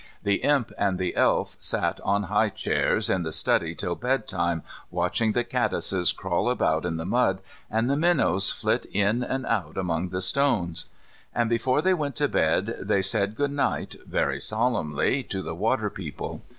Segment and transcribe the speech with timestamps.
[0.23, 4.63] The Imp and the Elf sat on high chairs in the study till bed time
[4.89, 7.39] watching the caddises crawl about on the mud,
[7.69, 10.87] and the minnows flit in and out among the stones.
[11.35, 16.41] And before they went to bed they said goodnight, very solemnly, to the water people.